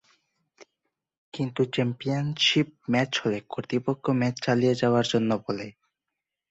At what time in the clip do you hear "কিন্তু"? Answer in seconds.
1.33-1.61